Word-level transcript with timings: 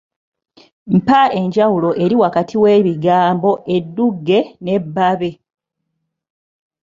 Mpa 0.95 1.21
enjawulo 1.41 1.89
eri 2.03 2.15
wakati 2.21 2.55
w'ebigambo 2.63 3.51
eddugge 3.75 4.39
n'ebbabe. 4.63 5.29